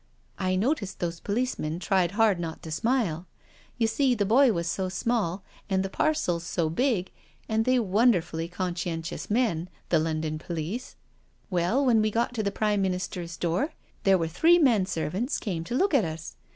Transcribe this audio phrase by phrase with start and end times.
[0.39, 3.27] I noticed those policemen tried hard not to smile.
[3.77, 7.11] You see, the boy was so small and the parcels so big,
[7.47, 12.41] and they are wonderfully conscientious men, the London police I Well, when we got to
[12.41, 16.35] the Prime Minister's door, there were three menservants came to look at us.